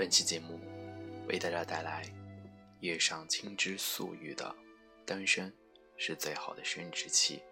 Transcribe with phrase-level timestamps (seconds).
[0.00, 0.58] 本期节目
[1.28, 2.02] 为大家带来
[2.80, 4.56] 叶上青之素语的
[5.04, 5.52] “单身
[5.98, 7.42] 是最好的生殖器”。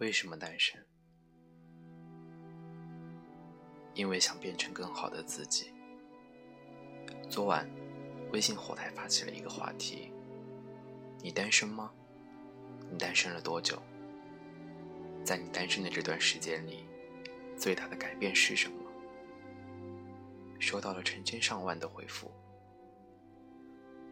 [0.00, 0.82] 为什么单身？
[3.92, 5.74] 因为想变成更好的自己。
[7.28, 7.68] 昨晚，
[8.32, 10.10] 微信后台发起了一个话题：
[11.22, 11.92] 你单身吗？
[12.90, 13.78] 你单身了多久？
[15.24, 16.84] 在你单身的这段时间里，
[17.56, 18.76] 最大的改变是什么？
[20.58, 22.30] 收到了成千上万的回复。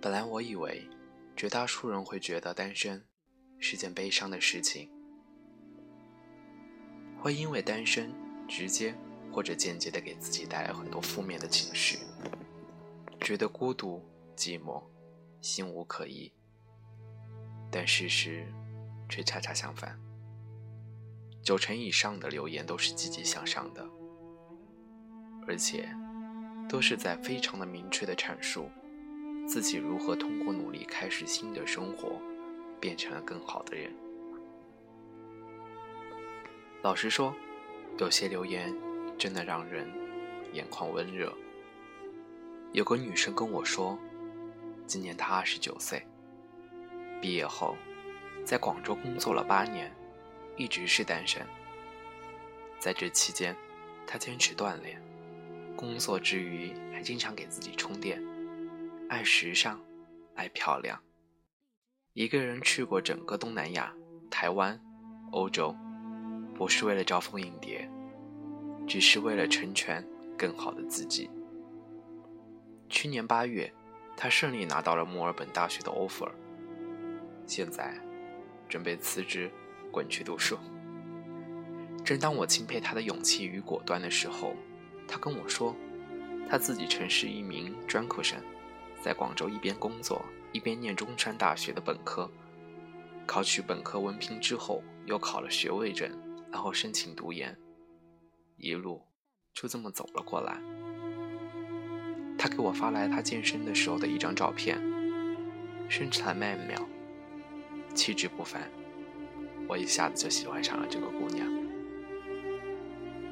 [0.01, 0.89] 本来我以为，
[1.37, 3.05] 绝大多数人会觉得单身
[3.59, 4.91] 是件悲伤的事情，
[7.21, 8.13] 会因为单身
[8.49, 8.95] 直接
[9.31, 11.99] 或者间接的给自己带来很多负面的情绪，
[13.21, 14.03] 觉得孤独、
[14.37, 14.83] 寂寞、
[15.41, 16.33] 心无可依。
[17.71, 18.47] 但事实
[19.09, 20.10] 却恰恰相反。
[21.43, 23.87] 九成以上的留言都是积极向上的，
[25.47, 25.89] 而且
[26.69, 28.69] 都是在非常的明确的阐述
[29.49, 32.21] 自己如何通过努力开始新的生活，
[32.79, 33.91] 变成了更好的人。
[36.83, 37.35] 老实说，
[37.99, 38.75] 有些留言
[39.19, 39.91] 真的让人
[40.53, 41.33] 眼眶温热。
[42.73, 43.99] 有个女生跟我说，
[44.87, 46.07] 今年她二十九岁，
[47.21, 47.77] 毕业后
[48.45, 49.93] 在广州工作了八年。
[50.61, 51.41] 一直是单身，
[52.79, 53.57] 在这期间，
[54.07, 55.01] 他坚持锻炼，
[55.75, 58.23] 工作之余还经常给自己充电，
[59.09, 59.81] 爱时尚，
[60.35, 61.01] 爱漂亮，
[62.13, 63.91] 一个人去过整个东南亚、
[64.31, 64.79] 台湾、
[65.33, 65.75] 欧洲，
[66.55, 67.91] 不是为了招蜂引蝶，
[68.87, 70.07] 只是为了成全
[70.37, 71.31] 更好的自己。
[72.91, 73.73] 去年八月，
[74.15, 76.31] 他顺利拿到了墨尔本大学的 offer，
[77.47, 77.99] 现在
[78.69, 79.51] 准备辞职。
[79.91, 80.59] 滚去读书。
[82.05, 84.55] 正当我钦佩他的勇气与果断的时候，
[85.07, 85.77] 他跟我说，
[86.49, 88.39] 他自己曾是一名专科生，
[89.01, 92.31] 在广州一边工作一边念中山大学的本科，
[93.27, 96.11] 考取本科文凭之后，又考了学位证，
[96.51, 97.57] 然后申请读研，
[98.57, 99.03] 一路
[99.53, 100.61] 就这么走了过来。
[102.39, 104.81] 他给我发来他健身的时候的一张照片，
[105.89, 106.89] 身材曼妙，
[107.95, 108.71] 气质不凡。
[109.71, 111.47] 我一下子就喜欢上了这个姑娘。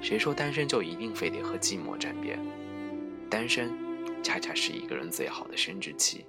[0.01, 2.39] 谁说单身就一定非得和寂寞沾边？
[3.29, 3.73] 单身
[4.23, 6.25] 恰恰是一个人最好的生殖器。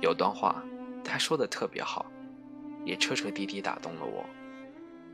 [0.00, 0.60] 有段话，
[1.04, 2.10] 他说的特别好，
[2.84, 4.26] 也彻彻底底打动了我。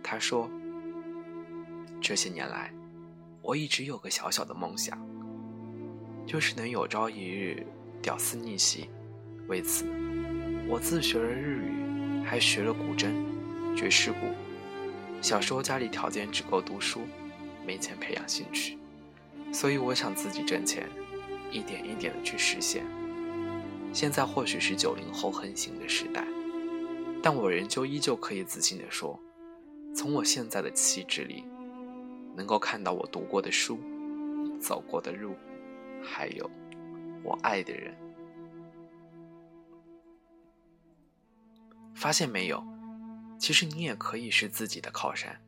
[0.03, 0.51] 他说
[2.01, 2.73] ：“这些年来，
[3.43, 4.99] 我一直有个小小的梦想，
[6.27, 7.63] 就是能有朝一日
[8.01, 8.89] 屌丝逆袭。
[9.49, 9.85] 为此，
[10.67, 13.13] 我自学了日语，还学了古筝。”
[13.77, 14.19] 爵士鼓。
[15.23, 17.03] 小时候家里条件只够读书，
[17.67, 18.79] 没钱培养兴趣，
[19.53, 20.89] 所以我想自己挣钱，
[21.51, 22.85] 一点一点的去实现。
[23.93, 26.25] 现在或许是九零后横行的时代，
[27.23, 29.21] 但我仍旧依旧可以自信的说，
[29.95, 31.45] 从我现在的气质里，
[32.35, 33.79] 能够看到我读过的书，
[34.59, 35.35] 走过的路，
[36.03, 36.51] 还有
[37.23, 37.95] 我爱的人。
[41.95, 42.65] 发现没有？
[43.41, 45.43] 其实你也可以是自己的靠山。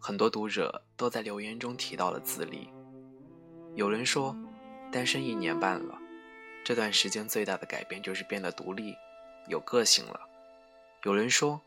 [0.00, 2.68] 很多读者都在留言中提到了自立。
[3.76, 4.36] 有人说，
[4.90, 5.96] 单身一年半了，
[6.64, 8.96] 这段时间最大的改变就是变得独立、
[9.46, 10.28] 有个性了。
[11.04, 11.62] 有人说，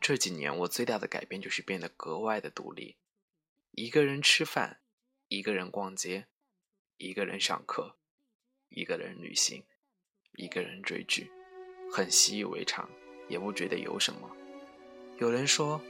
[0.00, 2.96] 这几年我最大的改变就是变得格外的独立，
[3.72, 4.80] 一个人吃饭，
[5.28, 6.28] 一个人逛街，
[6.96, 7.98] 一个人上课，
[8.70, 9.64] 一个人旅行，
[10.32, 11.30] 一个人追剧，
[11.92, 12.88] 很习以为常，
[13.28, 14.34] 也不觉得有什么。
[15.18, 15.80] 有人说，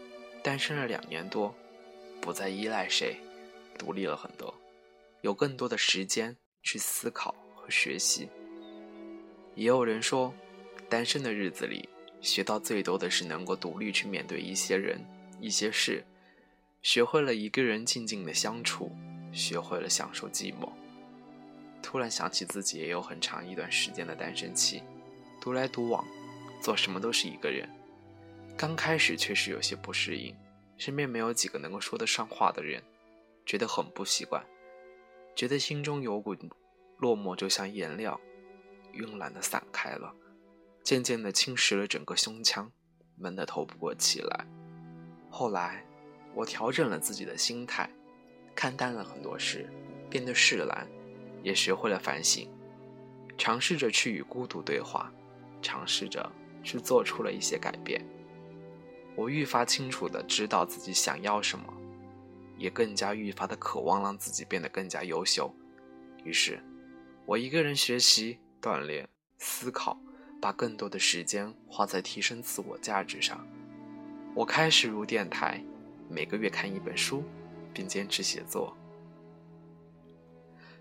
[0.43, 1.55] 单身了两年多，
[2.21, 3.17] 不再依赖谁，
[3.79, 4.55] 独立了很多，
[5.23, 8.29] 有更多的时间去思考和学习。
[9.55, 10.33] 也有人说，
[10.91, 11.89] 单身的日子里，
[12.21, 15.01] 学到最多的是能够独立去面对一些人、
[15.41, 16.05] 一些事，
[16.83, 18.93] 学会了一个人静静的相处，
[19.33, 20.71] 学会了享受寂寞。
[21.83, 24.83] 突然想起自己也有很长一段时间的单身期，
[25.41, 26.05] 独来独往，
[26.61, 27.67] 做什么都是一个人。
[28.57, 30.35] 刚开始确实有些不适应，
[30.79, 32.83] 身边没有几个能够说得上话的人，
[33.45, 34.45] 觉得很不习惯，
[35.35, 36.37] 觉得心中有股
[36.99, 38.21] 落寞，就像颜料，
[38.93, 40.15] 慵懒的散开了，
[40.85, 42.71] 渐渐的侵蚀了整个胸腔，
[43.17, 44.47] 闷得透不过气来。
[45.29, 45.85] 后来，
[46.33, 47.91] 我调整了自己的心态，
[48.55, 49.69] 看淡了很多事，
[50.09, 50.87] 变得释然，
[51.43, 52.49] 也学会了反省，
[53.37, 55.13] 尝试着去与孤独对话，
[55.61, 56.31] 尝试着
[56.63, 58.01] 去做出了一些改变。
[59.17, 61.73] 我愈发清楚的知道自己想要什么，
[62.59, 65.55] 也更加愈发的渴望让自己变得更加优秀。
[66.25, 66.61] 于是，
[67.25, 69.09] 我一个人学习、锻炼、
[69.39, 69.99] 思考，
[70.41, 73.47] 把更多的时间花在提升自我价值上。
[74.35, 75.63] 我开始入电台，
[76.09, 77.23] 每个月看一本书，
[77.73, 78.77] 并坚持写作。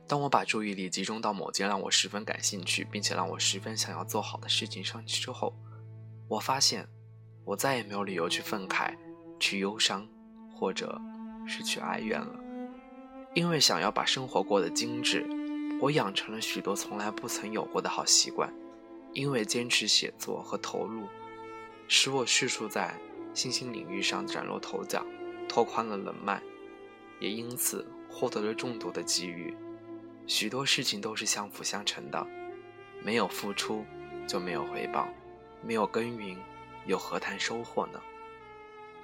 [0.08, 5.56] 当我把注意力集中到某件让我十分感兴趣，并且让我十分想要做好的事情上去之后，
[6.28, 6.88] 我发现，
[7.46, 8.94] 我再也没有理由去愤慨、
[9.40, 10.08] 去忧伤，
[10.54, 11.00] 或者
[11.46, 12.40] 是去哀怨了。
[13.34, 15.28] 因为想要把生活过得精致，
[15.82, 18.54] 我养成了许多从来不曾有过的好习惯。
[19.14, 21.04] 因为坚持写作和投入，
[21.88, 22.96] 使我迅速在
[23.32, 25.06] 新兴领域上崭露头角，
[25.48, 26.42] 拓宽了人脉，
[27.20, 29.56] 也因此获得了众多的机遇。
[30.26, 32.26] 许多事情都是相辅相成的，
[33.04, 33.86] 没有付出
[34.26, 35.08] 就没有回报，
[35.62, 36.36] 没有耕耘
[36.86, 38.02] 又何谈收获呢？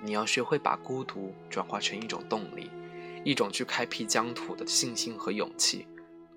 [0.02, 2.70] 你要学会把孤独转化成一种动力，
[3.24, 5.88] 一种去开辟疆土的信心和勇气，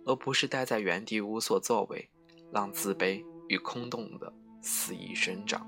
[0.04, 2.08] 而不是待在原地无所作为，
[2.52, 5.66] 让自卑与空洞的肆意生长。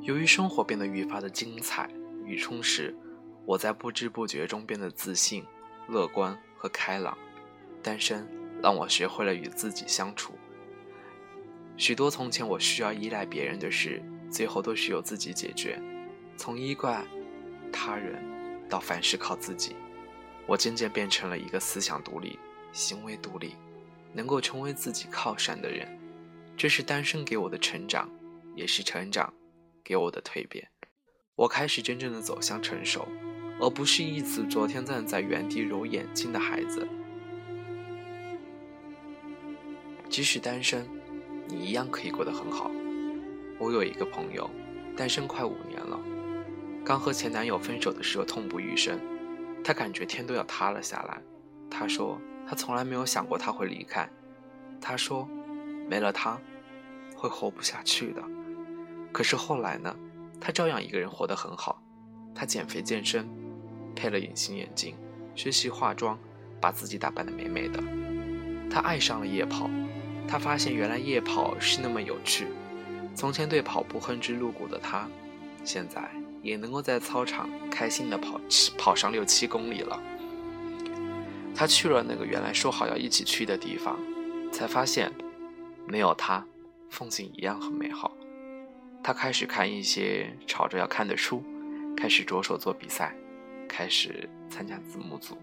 [0.00, 1.88] 由于生活变得愈发的精彩
[2.24, 2.96] 与充实，
[3.44, 5.44] 我在不知不觉中变得自信。
[5.88, 7.18] 乐观和开朗，
[7.82, 8.24] 单身
[8.62, 10.34] 让我学会了与自己相处。
[11.80, 15.80] 许多从前我需要依赖别人的事，最后都是由自己解决。
[16.36, 17.02] 从依赖
[17.72, 18.22] 他人
[18.68, 19.74] 到凡事靠自己，
[20.46, 22.38] 我渐渐变成了一个思想独立、
[22.70, 23.54] 行为独立、
[24.12, 25.88] 能够成为自己靠山的人。
[26.54, 28.06] 这是单身给我的成长，
[28.54, 29.32] 也是成长
[29.82, 30.68] 给我的蜕变。
[31.34, 33.08] 我开始真正的走向成熟。
[33.58, 36.86] 而不是一直昨天站在原地揉眼睛的孩子。
[40.08, 40.86] 即使单身，
[41.52, 42.70] 你一样可以过得很好。
[43.58, 44.48] 我有一个朋友，
[44.96, 45.98] 单身快五年了，
[46.84, 48.98] 刚和前男友分手的时候痛不欲生，
[49.62, 51.20] 他感觉天都要塌了下来。
[51.70, 54.08] 他说他从来没有想过他会离开，
[54.80, 55.28] 他说
[55.88, 56.38] 没了他
[57.14, 58.22] 会活不下去的。
[59.12, 59.94] 可是后来呢，
[60.40, 61.82] 他照样一个人活得很好，
[62.34, 63.28] 他减肥健身。
[63.96, 64.94] 配了隐形眼镜，
[65.34, 66.16] 学习化妆，
[66.60, 67.82] 把自己打扮得美美的。
[68.70, 69.68] 他爱上了夜跑，
[70.26, 72.46] 他发现原来夜跑是那么有趣。
[73.14, 75.08] 从前对跑步恨之入骨的他，
[75.64, 76.08] 现在
[76.42, 78.40] 也能够在操场开心的跑
[78.78, 80.00] 跑上六七公里了。
[81.54, 83.98] 他去了那个原来说好要一起去的地方，
[84.52, 85.12] 才发现
[85.86, 86.46] 没有他，
[86.88, 88.12] 风景一样很美好。
[89.02, 91.42] 他开始看一些吵着要看的书，
[91.96, 93.14] 开始着手做比赛。
[93.72, 95.38] 开始参加字幕组。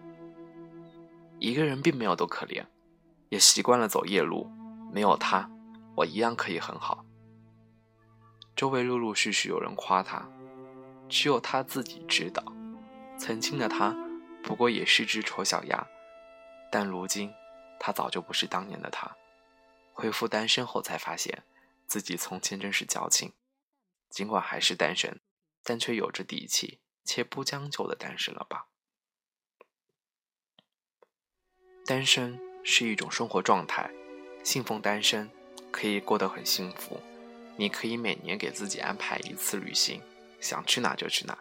[1.39, 2.62] 一个人并没有多可怜，
[3.30, 4.51] 也习惯了走夜路。
[4.91, 5.49] 没有他，
[5.95, 7.05] 我一样可以很好。
[8.55, 10.27] 周围陆陆续续有人夸他，
[11.07, 12.44] 只有他自己知道，
[13.17, 13.95] 曾经的他
[14.44, 15.87] 不过也是只丑小鸭。
[16.71, 17.31] 但如今，
[17.79, 19.15] 他早就不是当年的他。
[19.94, 21.44] 恢复单身后，才发现
[21.85, 23.33] 自己从前真是矫情。
[24.09, 25.19] 尽管还是单身，
[25.63, 26.79] 但却有着底气。
[27.09, 28.67] 且不将就的单身了吧？
[31.85, 33.89] 单身是一种生活状态，
[34.47, 35.30] 信奉单身
[35.71, 36.97] 可以过得很幸福。
[37.57, 40.01] 你可以每年给自己安排一次旅行，
[40.39, 41.37] 想去哪就去哪，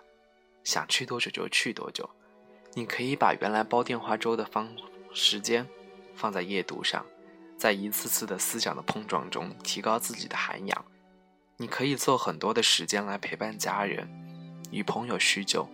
[0.64, 2.10] 想去多久就去多久。
[2.75, 4.68] 你可以把原来煲电话粥的方
[5.14, 5.64] 时间
[6.16, 7.06] 放在夜读上，
[7.56, 10.84] 在一次次的思想的碰撞中提高自己的涵养。
[11.58, 14.08] 你可以做很多的时间来陪伴家人。
[14.72, 15.68] 与朋友叙旧，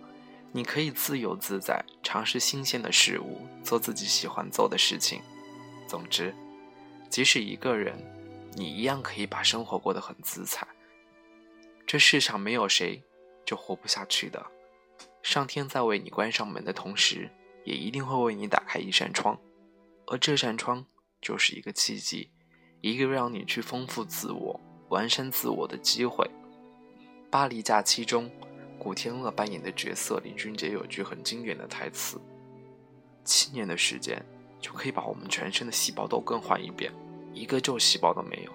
[0.51, 5.19] 你可以自由自在，尝试新鲜的事物，做自己喜欢做的事情。
[5.87, 6.31] 总之，
[7.13, 7.95] 即使一个人，
[8.55, 10.67] 你一样可以把生活过得很自在。
[11.85, 13.03] 这世上没有谁
[13.45, 14.43] 就活不下去的。
[15.21, 17.29] 上天在为你关上门的同时，
[17.65, 19.39] 也一定会为你打开一扇窗，
[20.07, 20.83] 而这扇窗
[21.21, 22.31] 就是一个契机，
[22.81, 26.27] 一个让你去丰富自我、完善自我的机会。
[27.29, 28.27] 巴黎假期中。
[28.79, 32.19] 古天乐扮演的角色林俊杰有句很经典的台词
[33.23, 34.19] ：“七年的时间
[34.59, 36.91] 就可以把我们全身的细胞都更换一遍，
[37.33, 38.51] 一个旧细胞都没有，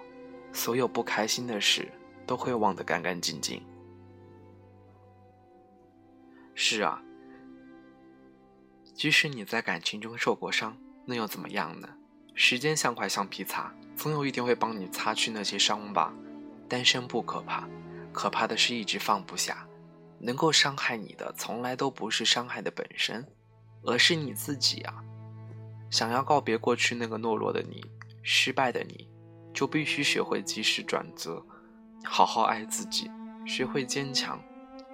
[0.53, 1.91] 所有不开心的事
[2.25, 3.61] 都会忘得干干净净。”
[6.55, 7.01] 是啊，
[8.93, 11.87] 即使你在感情中受过伤，那又怎么样呢？
[12.33, 16.13] 时间像块橡皮擦，总有一天会帮你擦去那些伤疤。
[16.67, 17.67] 单身不可怕，
[18.13, 19.65] 可怕的是一直放不下。
[20.19, 23.25] 能够伤害你的，从来都不是伤害的本身，
[23.83, 25.01] 而是你自己啊！
[25.89, 27.89] 想要告别过去那个懦弱的你、
[28.21, 29.07] 失败的你，
[29.53, 31.45] 就必须学会及时转折，
[32.03, 33.09] 好好爱自己，
[33.45, 34.39] 学会坚强、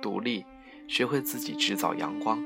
[0.01, 0.45] 独立，
[0.87, 2.43] 学会自己制造阳光。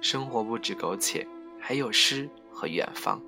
[0.00, 1.26] 生活不止苟且，
[1.60, 3.22] 还有诗和远方。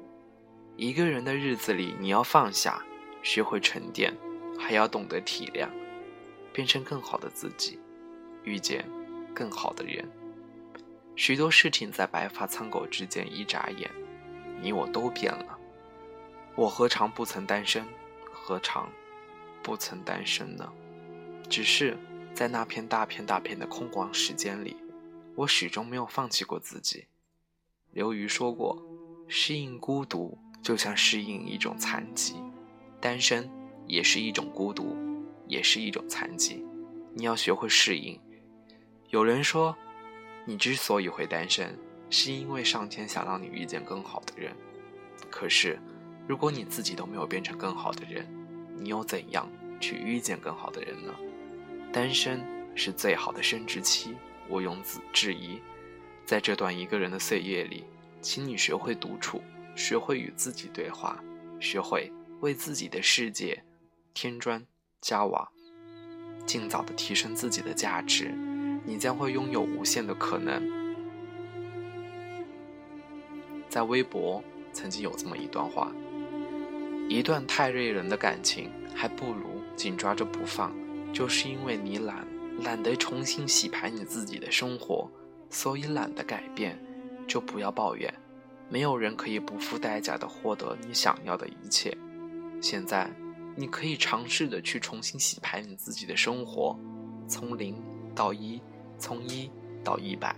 [0.76, 2.84] 一个人的日子里，你要放下，
[3.22, 4.12] 学会沉淀，
[4.58, 5.68] 还要懂得体谅，
[6.52, 7.78] 变成更好的自己，
[8.42, 8.84] 遇见
[9.32, 10.04] 更好的人。
[11.14, 13.88] 许多事情在白发苍狗之间一眨眼，
[14.60, 15.58] 你我都变了。
[16.56, 17.84] 我何尝不曾单身？
[18.32, 18.88] 何尝
[19.62, 20.73] 不曾单身呢？
[21.49, 21.96] 只是
[22.32, 24.76] 在那片大片大片的空旷时间里，
[25.34, 27.06] 我始终没有放弃过自己。
[27.92, 28.80] 刘瑜说过
[29.28, 32.37] ：“适应孤独，就像适应一种残疾。
[33.00, 33.50] 单身
[33.87, 34.96] 也是一种孤独，
[35.46, 36.64] 也是一种残疾。
[37.12, 38.20] 你要学会适应。”
[39.11, 39.76] 有人说。
[40.46, 41.75] 你之所以会单身，
[42.11, 44.54] 是因为上天想让你遇见更好的人。
[45.30, 45.80] 可是，
[46.26, 48.26] 如果你自己都没有变成更好的人，
[48.78, 49.50] 你又怎样
[49.81, 51.14] 去遇见更好的人呢？
[51.93, 54.14] 单身是最好的生殖期，
[54.49, 54.76] 毋庸
[55.12, 55.61] 置疑。
[56.25, 57.85] 在这段一个人的岁月里，
[58.23, 59.43] 请你学会独处，
[59.76, 61.23] 学会与自己对话，
[61.61, 63.62] 学会为自己的世界
[64.14, 64.66] 添砖
[65.02, 65.47] 加瓦，
[66.47, 68.35] 尽早的提升自己的价值。
[68.87, 70.62] 你将会拥有无限的可能。
[73.69, 75.93] 在微博曾经有这么一段话：
[77.08, 80.75] 一段太累人的感情，还不如紧抓着不放。
[81.12, 82.26] 就是因为你懒，
[82.62, 85.11] 懒得重新洗牌你自己的生活，
[85.50, 86.78] 所以懒得改变，
[87.26, 88.12] 就不要抱怨。
[88.68, 91.96] 没有人可以不付代价的获得你想要的一切。
[92.61, 93.11] 现在，
[93.54, 96.78] 你可以尝试的去重新洗牌你自己的生活，
[97.28, 97.76] 从零
[98.14, 98.61] 到一。
[98.96, 99.50] 从一
[99.82, 100.34] 到一百，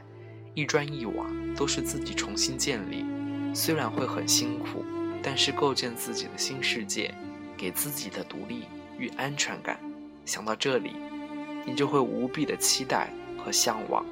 [0.54, 3.04] 一砖一瓦都是自己重新建立，
[3.54, 4.82] 虽然会很辛苦，
[5.26, 7.12] 但是构建自己的新世界，
[7.56, 8.62] 给自己的独立
[8.96, 9.76] 与安全感。
[10.24, 10.92] 想到这里，
[11.66, 14.06] 你就会无比的期待和向往。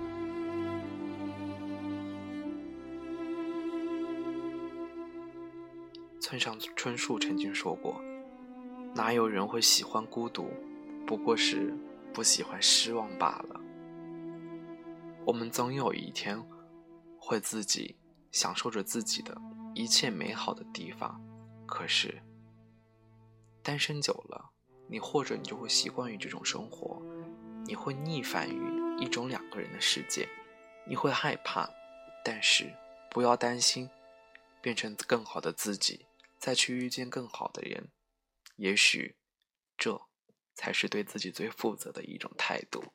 [6.18, 8.00] 村上春树曾经说过
[8.92, 10.48] ：“哪有人会喜欢孤独？
[11.06, 11.72] 不过是
[12.12, 13.60] 不喜欢失望罢了。”
[15.24, 16.42] 我们总有一天，
[17.16, 17.94] 会自己
[18.32, 19.32] 享受着自己的
[19.74, 21.20] 一切美好的地方。
[21.66, 22.22] 可是，
[23.62, 24.52] 单身久了，
[24.88, 27.00] 你或者你就会习惯于这种生活，
[27.66, 30.28] 你会逆反于一种两个人的世界，
[30.86, 31.68] 你会害怕。
[32.24, 32.74] 但是
[33.10, 33.90] 不要担心，
[34.62, 36.06] 变成更好的自己，
[36.38, 37.90] 再去遇见更好的人，
[38.56, 39.16] 也许，
[39.76, 40.00] 这
[40.54, 42.92] 才是对自己最负责的一种态度。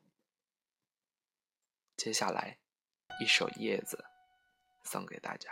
[1.98, 2.58] 接下来，
[3.20, 4.06] 一首《叶子》
[4.90, 5.52] 送给大家。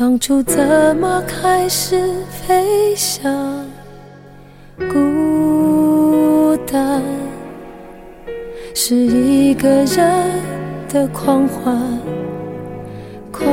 [0.00, 3.30] 当初怎么开始飞翔？
[4.90, 7.02] 孤单
[8.74, 10.40] 是一个人
[10.88, 12.00] 的狂欢，
[13.30, 13.44] 狂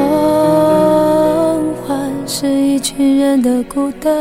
[1.85, 4.15] 欢是一群人的孤单。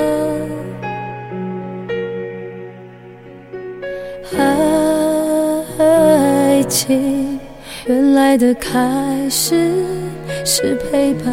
[5.78, 7.38] 爱情
[7.86, 9.72] 原来的开始
[10.44, 11.32] 是陪伴，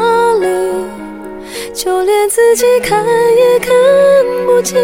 [1.83, 3.73] 就连自己看也看
[4.45, 4.77] 不清。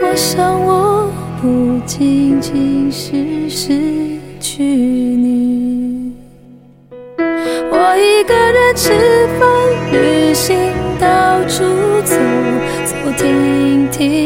[0.00, 3.78] 我想我不仅仅是失
[4.40, 6.14] 去你，
[7.18, 9.46] 我一个人吃饭、
[9.92, 10.56] 旅行、
[10.98, 11.62] 到处
[12.02, 12.16] 走
[12.86, 14.24] 走停停，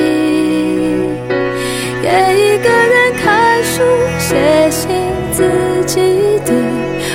[2.01, 2.09] 也
[2.39, 3.83] 一个人看书、
[4.21, 4.89] 写信。
[5.33, 5.43] 自
[5.85, 5.99] 己
[6.47, 6.55] 对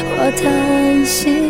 [0.10, 1.50] 话叹息，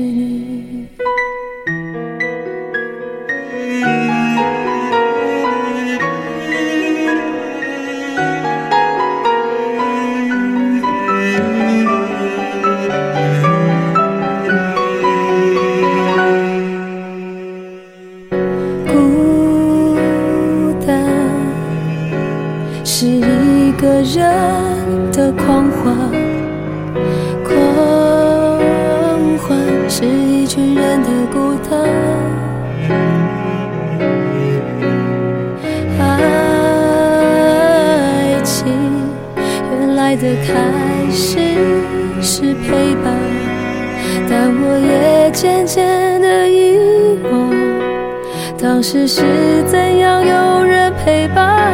[49.07, 51.71] 是怎样有人陪伴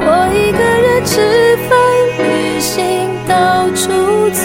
[0.00, 1.78] 我一个人吃饭、
[2.18, 3.90] 旅行、到处
[4.30, 4.40] 走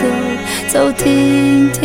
[0.67, 1.81] 走停停，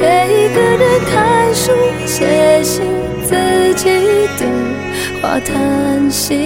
[0.00, 1.72] 也一个人看书、
[2.06, 2.82] 写信，
[3.24, 3.88] 自己
[4.38, 4.46] 的
[5.20, 6.36] 话叹息。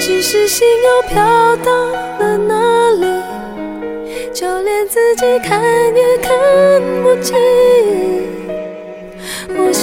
[0.00, 1.72] 只是心又飘到
[2.20, 3.06] 了哪里，
[4.32, 5.60] 就连自己看
[5.94, 6.32] 也看
[7.02, 7.34] 不清。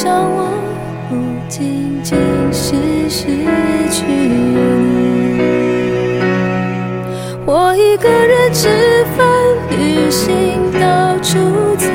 [0.02, 0.50] 我想我
[1.10, 1.16] 不
[1.48, 2.18] 仅仅
[2.52, 2.74] 是
[3.08, 3.28] 失
[3.92, 4.04] 去，
[7.46, 8.68] 我一个人吃
[9.16, 9.28] 饭、
[9.70, 11.38] 旅行，到处
[11.78, 11.86] 走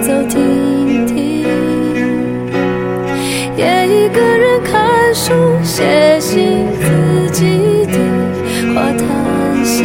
[0.00, 1.44] 走停停，
[3.58, 7.98] 也一个人看书、写信，自己的
[8.74, 9.84] 话叹息。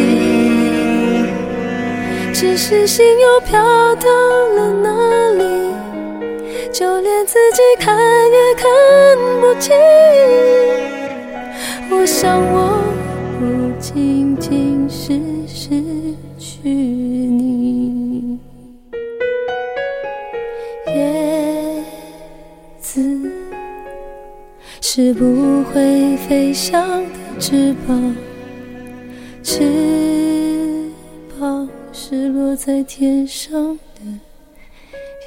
[2.32, 4.49] 只是心又飘到？
[7.20, 7.94] 连自己看
[8.30, 8.64] 也看
[9.42, 9.76] 不清。
[11.90, 12.82] 我想我
[13.38, 15.82] 不仅仅是失
[16.38, 18.38] 去你，
[20.86, 21.84] 叶
[22.80, 23.30] 子
[24.80, 28.16] 是不会飞翔的翅膀，
[29.42, 30.90] 翅
[31.38, 34.29] 膀是落在天上的。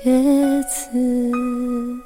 [0.06, 0.12] 叶
[0.64, 2.03] 子